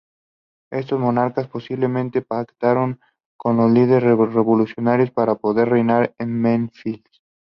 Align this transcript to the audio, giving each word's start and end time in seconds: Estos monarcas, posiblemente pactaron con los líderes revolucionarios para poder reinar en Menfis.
Estos 0.71 0.99
monarcas, 0.99 1.47
posiblemente 1.47 2.23
pactaron 2.23 2.99
con 3.37 3.57
los 3.57 3.71
líderes 3.71 4.03
revolucionarios 4.33 5.11
para 5.11 5.35
poder 5.35 5.69
reinar 5.69 6.15
en 6.17 6.41
Menfis. 6.41 7.03